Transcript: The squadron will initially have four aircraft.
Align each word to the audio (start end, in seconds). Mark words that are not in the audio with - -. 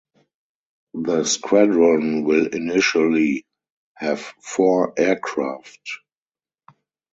The 0.95 1.25
squadron 1.25 2.23
will 2.23 2.47
initially 2.47 3.45
have 3.97 4.19
four 4.41 4.95
aircraft. 4.99 5.99